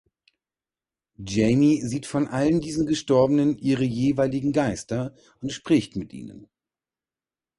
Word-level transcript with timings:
Jamie 1.19 1.83
sieht 1.83 2.07
von 2.07 2.27
allen 2.27 2.59
diesen 2.59 2.87
Gestorbenen 2.87 3.55
ihre 3.59 3.83
jeweiligen 3.83 4.51
Geister 4.51 5.13
und 5.41 5.51
spricht 5.51 5.95
mit 5.95 6.11
ihnen. 6.11 6.49